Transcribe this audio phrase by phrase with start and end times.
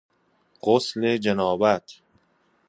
[0.63, 1.93] غسل جنابت